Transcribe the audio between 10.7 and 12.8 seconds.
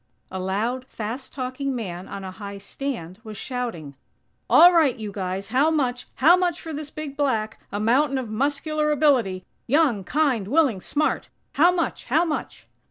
smart! How much? How much?"